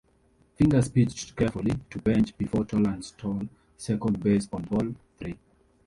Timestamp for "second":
3.77-4.19